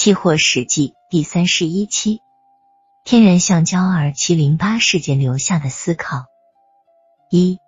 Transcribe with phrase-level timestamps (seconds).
[0.00, 2.22] 期货史记第三十一期，
[3.04, 6.24] 天然橡胶二七零八事件留下的思考。
[7.30, 7.58] 一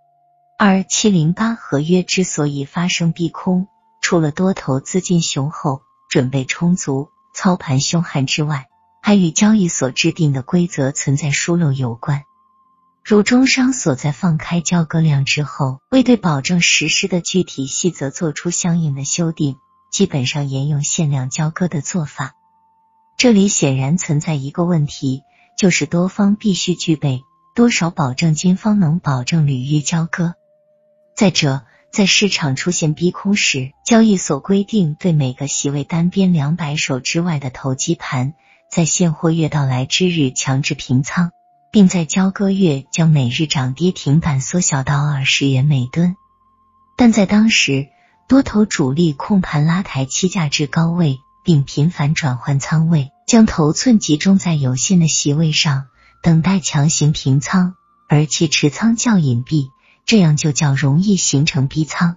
[0.58, 3.68] 二七零八合约之所以发生逼空，
[4.00, 8.64] 除了多头资金雄厚、准备充足、操盘凶悍之外，
[9.02, 12.22] 还与交易所制定的规则存在疏漏有关。
[13.04, 19.58] 如中商所在放开交割量之后，未对保证实施的具体细则做出相应的修订。
[19.92, 22.34] 基本上沿用限量交割的做法，
[23.18, 25.22] 这里显然存在一个问题，
[25.58, 27.20] 就是多方必须具备
[27.54, 30.32] 多少保证金方能保证履约交割。
[31.14, 38.32] 再者，在市场出现逼空时，交易所规定对每个席位单边两百手之外的投机盘，
[38.70, 41.32] 在现货月到来之日强制平仓，
[41.70, 46.16] 并在交割月将每日涨跌停板缩小到二十元每吨。
[46.96, 47.91] 但在当时。
[48.32, 55.88] 多头主力控盘拉抬期价至高位，并频繁转换仓位，将头寸集中在有限的席位上，
[56.22, 57.74] 等待强行平仓，
[58.08, 59.68] 而其持仓较隐蔽，
[60.06, 62.16] 这样就较容易形成逼仓。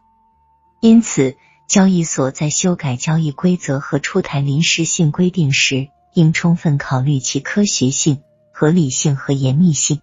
[0.80, 1.36] 因此，
[1.68, 8.22] 交易所在修改交易规则和出台临时性规定时，应充分考虑其科学性、
[8.54, 10.00] 合理性和严密性。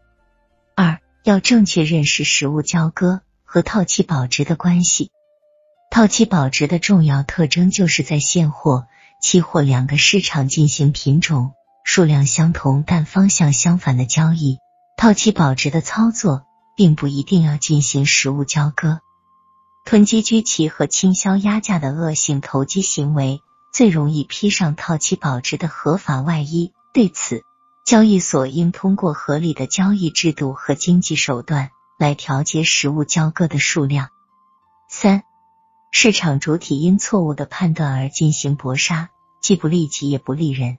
[0.76, 5.10] 二，要正确认识实物交割和套期保值的关系。
[5.92, 8.86] 套期保值的重要特征就是在现货、
[9.20, 11.52] 期货两个市场进行品种、
[11.84, 14.58] 数量相同但方向相反的交易。
[14.96, 16.46] 套期保值的操作
[16.78, 19.00] 并不一定要进行实物交割。
[19.84, 26.72] 囤积居奇和倾销压价的恶性投机行为最容易披上套期保值的合法外衣。
[26.94, 27.42] 对此，
[27.84, 31.68] 交易所应通过合理的交易制度和经济手段
[31.98, 34.08] 来调节实物交割的数量。
[34.88, 35.24] 三。
[36.04, 40.76] 市场主体因错误的判断而进行搏杀，既不利己也不利人。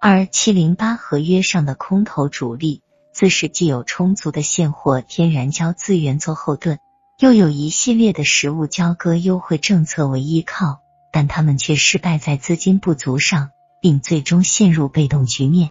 [0.00, 2.80] 二七零八合约上的空头主力，
[3.12, 6.78] 自是既有充足的现货天然胶资源做后盾，
[7.18, 10.80] 又有一系列的实物交割优惠政策为依靠，
[11.12, 13.50] 但他们却失败在资金不足上，
[13.82, 15.68] 并最终陷入被动局面。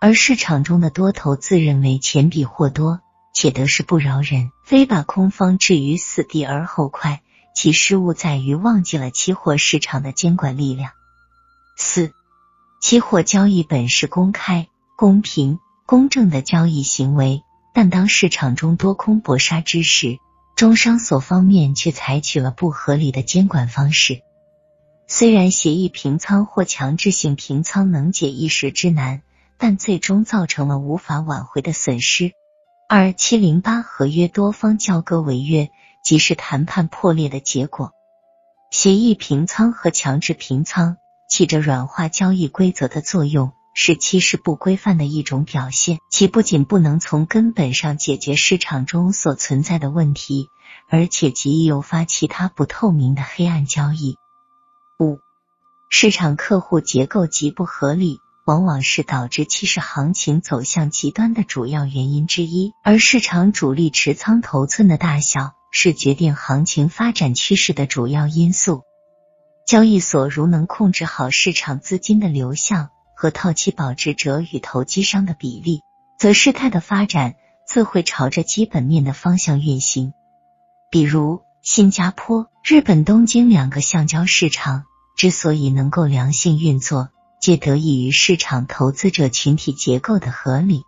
[0.00, 3.00] 而市场中的多头自认为钱比货多，
[3.34, 7.20] 且得势不饶人，非把空方置于死地而后快。
[7.54, 10.92] 其失误在于忘记了期货市场的监管力量。
[11.76, 12.12] 四、
[12.80, 17.42] 期货交易本是公开、公平、公正的交易行为，
[17.74, 20.18] 但当市场中多空搏杀之时，
[20.56, 24.20] 中商所方面却采取了不合理的监管方式。
[25.06, 29.22] 虽然协议平仓或强制性平仓能解一时之难，
[29.58, 32.32] 但最终造成了无法挽回的损失。
[32.88, 35.70] 二七零八合约多方交割违约。
[36.02, 37.92] 即是谈判破裂的结果。
[38.70, 40.96] 协议平仓和强制平仓
[41.28, 45.98] 起着软化交易规则的作用，是欺势不规范的一种表现。
[46.10, 50.48] 其不仅不能从根本上解决市场中所存在的问题，
[50.88, 54.16] 而且极易诱发其他不透明的黑暗交易。
[54.98, 55.18] 五、
[55.88, 62.72] 市场客户结构极不合理，往往是导致期市行情走向极端的主要原因之一。
[62.82, 65.52] 而市场主力持仓头寸的大小。
[65.72, 68.82] 是决定行情发展趋势的主要因素。
[69.66, 75.80] 交易所如能控制好市场资金的流向和套期保值者与投机商的比例，
[76.18, 80.12] 则事态的发展自会朝着基本面的方向运行。
[80.90, 84.84] 比如，新加坡、日本东京两个橡胶市场
[85.16, 87.08] 之所以能够良性运作，
[87.40, 90.82] 皆得益于市场投资者群体结构的合理。